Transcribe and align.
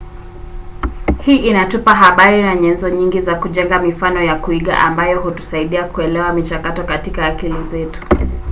hii 1.21 1.35
inatupa 1.37 1.95
habari 1.95 2.41
na 2.41 2.55
nyenzo 2.55 2.89
nyingi 2.89 3.21
za 3.21 3.35
kujenga 3.35 3.79
mifano 3.81 4.23
ya 4.23 4.35
kuiga 4.35 4.77
ambayo 4.79 5.19
hutusaidia 5.21 5.83
kuelewa 5.83 6.33
michakato 6.33 6.83
katika 6.83 7.25
akili 7.25 7.63
zetu 7.71 7.99